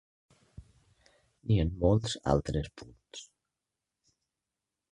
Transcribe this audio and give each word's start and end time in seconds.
Ni 1.51 1.59
en 1.65 1.69
molts 1.83 2.17
altres 2.33 2.71
punts. 2.81 3.23